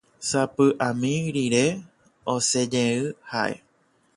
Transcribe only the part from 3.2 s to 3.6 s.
ha'e.